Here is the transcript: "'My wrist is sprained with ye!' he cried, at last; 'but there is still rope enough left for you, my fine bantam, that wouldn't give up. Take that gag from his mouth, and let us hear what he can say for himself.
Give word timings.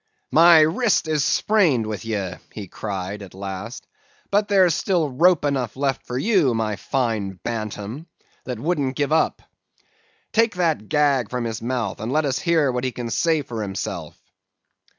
"'My 0.31 0.61
wrist 0.61 1.07
is 1.07 1.23
sprained 1.23 1.85
with 1.85 2.05
ye!' 2.05 2.33
he 2.51 2.67
cried, 2.67 3.21
at 3.21 3.35
last; 3.35 3.85
'but 4.31 4.47
there 4.47 4.65
is 4.65 4.73
still 4.73 5.11
rope 5.11 5.45
enough 5.45 5.75
left 5.77 6.07
for 6.07 6.17
you, 6.17 6.55
my 6.55 6.75
fine 6.75 7.39
bantam, 7.43 8.07
that 8.45 8.57
wouldn't 8.57 8.95
give 8.95 9.11
up. 9.11 9.43
Take 10.33 10.55
that 10.55 10.89
gag 10.89 11.29
from 11.29 11.43
his 11.43 11.61
mouth, 11.61 11.99
and 11.99 12.11
let 12.11 12.25
us 12.25 12.39
hear 12.39 12.71
what 12.71 12.83
he 12.83 12.91
can 12.91 13.11
say 13.11 13.43
for 13.43 13.61
himself. 13.61 14.17